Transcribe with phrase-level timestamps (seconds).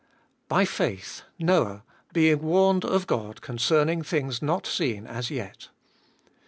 [0.47, 5.69] By faith Noah, being warned of God concerning things not seen as yet.